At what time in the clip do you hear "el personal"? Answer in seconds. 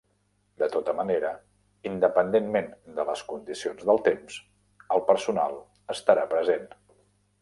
4.97-5.61